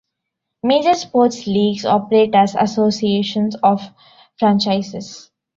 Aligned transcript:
Major 0.63 0.95
sports 0.95 1.45
leagues 1.45 1.85
operate 1.85 2.33
as 2.33 2.55
associations 2.55 3.55
of 3.61 3.83
franchises. 4.39 5.29